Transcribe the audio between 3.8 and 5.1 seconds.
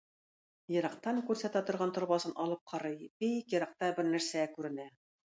бер нәрсә күренә.